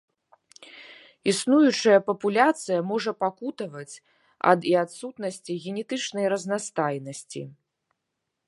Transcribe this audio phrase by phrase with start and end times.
[1.33, 3.95] Існуючая папуляцыя можа пакутаваць
[4.53, 7.41] ад і адсутнасці генетычнай разнастайнасці.